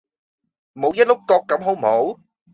[0.73, 1.81] 唔好一碌葛咁好唔
[2.15, 2.19] 好